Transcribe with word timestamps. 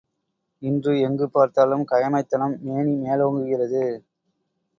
இன்று 0.61 0.99
எங்குப் 0.99 1.33
பார்த்தாலும் 1.33 1.83
கயமைத்தனம் 1.85 2.55
மேனி 2.61 2.93
மேலோங்குகிறது. 3.01 3.83